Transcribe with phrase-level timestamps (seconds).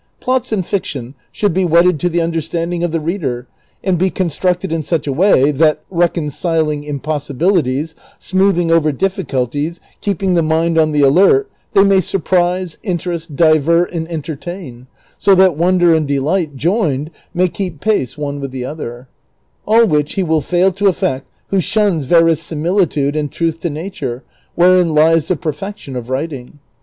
[0.19, 3.45] Plots in fiction should be wedded to the understanding of the reader,
[3.83, 10.41] and be constructed in such a way that, reconciling impossibilities, smoothing over difficulties, keeping the
[10.41, 14.87] mind on the alert, they may surprise, interest, divert, and entertain,
[15.19, 19.07] so that wonder and delight joined may keep pace one with the other;
[19.67, 24.23] all which he will fail to effect who shuns verisimilitude and truth to nature,
[24.55, 26.57] wherein lies the perfection of writing.